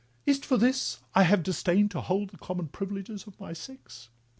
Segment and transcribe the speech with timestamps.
[0.25, 4.09] 'Is it for this I have disdain'd to hold The common privileges of my sex?